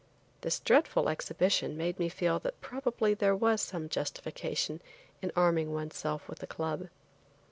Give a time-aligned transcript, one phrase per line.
[0.41, 4.81] This dreadful exhibition made me feel that probably there was some justification
[5.21, 6.87] in arming one's self with a club.